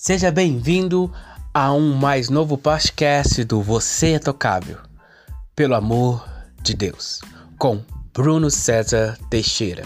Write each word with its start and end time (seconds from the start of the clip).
Seja 0.00 0.30
bem-vindo 0.30 1.12
a 1.52 1.72
um 1.72 1.92
mais 1.92 2.30
novo 2.30 2.56
podcast 2.56 3.42
do 3.42 3.60
Você 3.60 4.12
é 4.12 4.18
Tocável, 4.20 4.78
pelo 5.56 5.74
amor 5.74 6.24
de 6.62 6.72
Deus, 6.72 7.20
com 7.58 7.82
Bruno 8.14 8.48
César 8.48 9.18
Teixeira. 9.28 9.84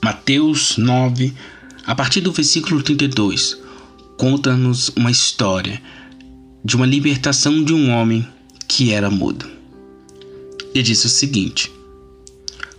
Mateus 0.00 0.76
9, 0.78 1.34
a 1.84 1.94
partir 1.96 2.20
do 2.20 2.30
versículo 2.30 2.80
32, 2.84 3.60
conta-nos 4.16 4.90
uma 4.90 5.10
história 5.10 5.82
de 6.64 6.76
uma 6.76 6.86
libertação 6.86 7.64
de 7.64 7.74
um 7.74 7.90
homem 7.90 8.26
que 8.70 8.92
era 8.92 9.10
mudo. 9.10 9.50
E 10.72 10.80
disse 10.80 11.06
o 11.06 11.10
seguinte: 11.10 11.72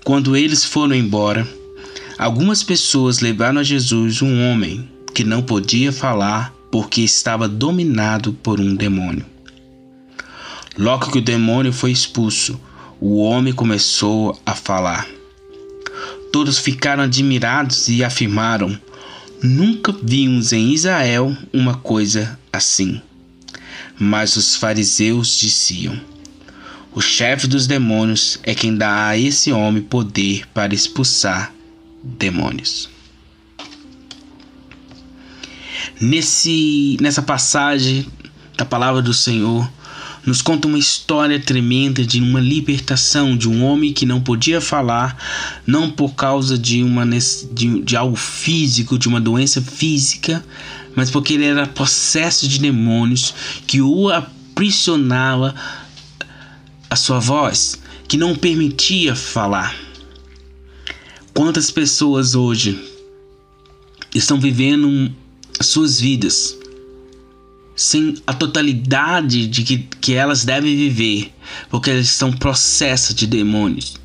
Quando 0.06 0.38
eles 0.38 0.64
foram 0.64 0.96
embora, 0.96 1.46
algumas 2.18 2.64
pessoas 2.64 3.20
levaram 3.20 3.60
a 3.60 3.64
Jesus 3.64 4.22
um 4.22 4.50
homem 4.50 4.90
que 5.14 5.26
não 5.26 5.44
podia 5.44 5.92
falar 5.92 6.54
porque 6.72 7.02
estava 7.02 7.46
dominado 7.50 8.32
por 8.32 8.62
um 8.62 8.74
demônio. 8.74 9.26
Logo 10.78 11.12
que 11.12 11.18
o 11.18 11.22
demônio 11.22 11.74
foi 11.74 11.92
expulso, 11.92 12.58
o 12.98 13.18
homem 13.18 13.52
começou 13.52 14.40
a 14.46 14.56
falar. 14.56 15.06
Todos 16.32 16.58
ficaram 16.58 17.04
admirados 17.04 17.90
e 17.90 18.02
afirmaram: 18.02 18.80
Nunca 19.44 19.94
vimos 20.02 20.54
em 20.54 20.72
Israel 20.72 21.36
uma 21.52 21.76
coisa 21.76 22.40
assim. 22.54 23.02
Mas 24.00 24.36
os 24.36 24.56
fariseus 24.56 25.38
diziam: 25.38 26.00
O 26.94 27.02
chefe 27.02 27.48
dos 27.48 27.68
demônios 27.68 28.40
é 28.44 28.56
quem 28.56 28.76
dá 28.76 29.08
a 29.08 29.18
esse 29.18 29.52
homem 29.52 29.82
poder 29.82 30.48
para 30.54 30.74
expulsar 30.74 31.54
demônios. 32.04 32.90
Nesse, 36.00 36.98
nessa 37.00 37.22
passagem 37.22 38.08
da 38.58 38.66
palavra 38.66 39.02
do 39.02 39.14
Senhor, 39.14 39.70
nos 40.26 40.42
conta 40.42 40.68
uma 40.68 40.78
história 40.78 41.40
tremenda 41.40 42.06
de 42.06 42.22
uma 42.22 42.40
libertação 42.40 43.36
de 43.36 43.50
um 43.50 43.64
homem 43.64 43.92
que 43.92 44.06
não 44.06 44.22
podia 44.22 44.62
falar, 44.62 45.18
não 45.66 45.90
por 45.90 46.14
causa 46.14 46.58
de, 46.58 46.84
uma, 46.84 47.06
de, 47.06 47.82
de 47.82 47.96
algo 47.96 48.16
físico, 48.16 49.00
de 49.00 49.08
uma 49.08 49.20
doença 49.20 49.62
física, 49.62 50.44
mas 50.96 51.10
porque 51.10 51.34
ele 51.34 51.46
era 51.46 51.68
possesso 51.68 52.48
de 52.48 52.60
demônios 52.60 53.34
que 53.66 53.82
o 53.82 54.10
aprisionava 54.10 55.56
a 56.90 56.96
sua 56.96 57.20
voz, 57.20 57.80
que 58.08 58.18
não 58.18 58.36
permitia 58.36 59.16
falar. 59.16 59.76
Quantas 61.34 61.72
pessoas 61.72 62.36
hoje 62.36 62.78
estão 64.14 64.40
vivendo 64.40 65.14
suas 65.62 66.00
vidas 66.00 66.58
sem 67.76 68.16
a 68.28 68.34
totalidade 68.34 69.48
de 69.48 69.64
que, 69.64 69.78
que 70.00 70.14
elas 70.14 70.46
devem 70.46 70.76
viver, 70.76 71.32
porque 71.70 71.90
elas 71.90 72.10
são 72.10 72.32
processos 72.32 73.16
de 73.16 73.26
demônios. 73.26 73.96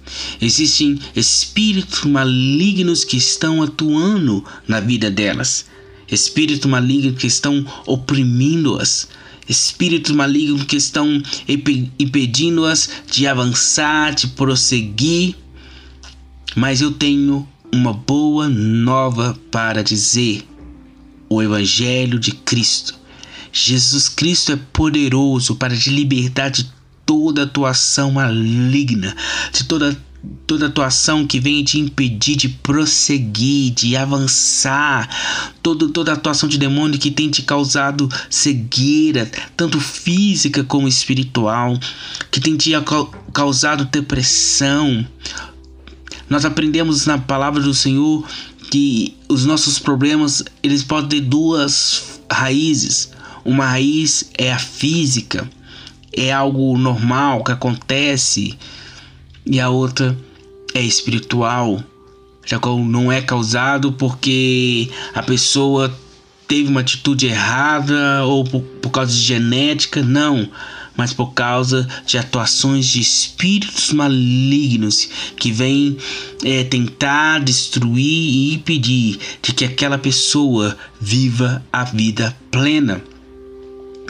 Existem 0.40 0.98
espíritos 1.14 2.04
malignos 2.04 3.04
que 3.04 3.16
estão 3.16 3.62
atuando 3.62 4.44
na 4.66 4.80
vida 4.80 5.10
delas, 5.10 5.66
espíritos 6.10 6.68
malignos 6.68 7.18
que 7.18 7.26
estão 7.26 7.64
oprimindo-as, 7.86 9.08
espíritos 9.48 10.12
malignos 10.12 10.64
que 10.64 10.76
estão 10.76 11.22
impedindo-as 11.98 12.90
de 13.10 13.26
avançar, 13.26 14.14
de 14.14 14.28
prosseguir. 14.28 15.34
Mas 16.54 16.80
eu 16.80 16.90
tenho 16.90 17.46
uma 17.72 17.92
boa 17.92 18.48
nova 18.48 19.38
para 19.50 19.82
dizer: 19.82 20.46
o 21.28 21.42
Evangelho 21.42 22.18
de 22.18 22.32
Cristo 22.32 23.06
Jesus 23.58 24.06
Cristo 24.10 24.52
é 24.52 24.56
poderoso 24.70 25.56
para 25.56 25.74
te 25.74 25.88
libertar 25.88 26.50
de 26.50 26.70
toda 27.06 27.44
atuação 27.44 28.10
maligna, 28.10 29.16
de 29.50 29.64
toda 29.64 29.96
toda 30.46 30.66
atuação 30.66 31.26
que 31.26 31.40
vem 31.40 31.62
te 31.64 31.78
impedir 31.78 32.36
de 32.36 32.48
prosseguir, 32.48 33.72
de 33.72 33.96
avançar, 33.96 35.08
toda, 35.62 35.88
toda 35.88 36.12
atuação 36.12 36.48
de 36.48 36.58
demônio 36.58 36.98
que 36.98 37.10
tem 37.10 37.30
te 37.30 37.42
causado 37.42 38.08
cegueira, 38.30 39.30
tanto 39.56 39.80
física 39.80 40.64
como 40.64 40.88
espiritual, 40.88 41.78
que 42.30 42.40
tem 42.40 42.56
te 42.56 42.70
causado 43.32 43.84
depressão. 43.84 45.06
Nós 46.28 46.44
aprendemos 46.44 47.06
na 47.06 47.18
palavra 47.18 47.62
do 47.62 47.74
Senhor 47.74 48.26
que 48.70 49.16
os 49.28 49.44
nossos 49.44 49.78
problemas 49.78 50.42
eles 50.62 50.82
podem 50.82 51.20
ter 51.20 51.26
duas 51.26 52.20
raízes. 52.30 53.10
Uma 53.44 53.66
raiz 53.66 54.30
é 54.36 54.52
a 54.52 54.58
física, 54.58 55.48
é 56.12 56.32
algo 56.32 56.76
normal 56.76 57.44
que 57.44 57.52
acontece, 57.52 58.58
e 59.46 59.60
a 59.60 59.68
outra 59.68 60.16
é 60.74 60.82
espiritual, 60.82 61.82
já 62.44 62.58
que 62.58 62.68
não 62.68 63.10
é 63.10 63.22
causado 63.22 63.92
porque 63.92 64.90
a 65.14 65.22
pessoa 65.22 65.96
teve 66.48 66.68
uma 66.68 66.80
atitude 66.80 67.26
errada 67.26 68.24
ou 68.24 68.44
por, 68.44 68.60
por 68.60 68.90
causa 68.90 69.12
de 69.12 69.20
genética, 69.20 70.02
não. 70.02 70.48
Mas 70.96 71.12
por 71.12 71.34
causa 71.34 71.86
de 72.06 72.16
atuações 72.16 72.86
de 72.86 73.00
espíritos 73.00 73.92
malignos 73.92 75.08
que 75.36 75.52
vêm 75.52 75.98
é, 76.42 76.64
tentar 76.64 77.40
destruir 77.40 78.00
e 78.00 78.54
impedir 78.54 79.18
de 79.42 79.52
que 79.52 79.66
aquela 79.66 79.98
pessoa 79.98 80.76
viva 80.98 81.62
a 81.70 81.84
vida 81.84 82.34
plena 82.50 83.02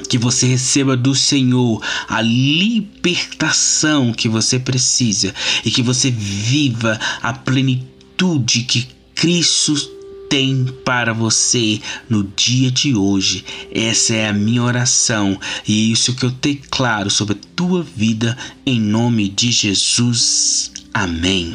que 0.09 0.19
você 0.19 0.47
receba 0.47 0.97
do 0.97 1.15
Senhor 1.15 1.83
a 2.09 2.21
libertação 2.23 4.12
que 4.12 4.29
você 4.29 4.59
precisa 4.59 5.34
e 5.65 5.71
que 5.71 5.83
você 5.83 6.11
viva 6.11 6.99
a 7.23 7.33
plenitude 7.33 8.62
que 8.62 8.89
Cristo 9.15 9.75
tem 10.29 10.67
para 10.84 11.12
você 11.12 11.81
no 12.09 12.25
dia 12.37 12.71
de 12.71 12.95
hoje. 12.95 13.45
Essa 13.73 14.15
é 14.15 14.29
a 14.29 14.33
minha 14.33 14.62
oração 14.62 15.39
e 15.67 15.73
é 15.73 15.93
isso 15.93 16.15
que 16.15 16.25
eu 16.25 16.31
declaro 16.31 17.11
sobre 17.11 17.34
a 17.34 17.55
tua 17.55 17.83
vida 17.83 18.37
em 18.65 18.81
nome 18.81 19.28
de 19.28 19.51
Jesus. 19.51 20.71
Amém. 20.93 21.55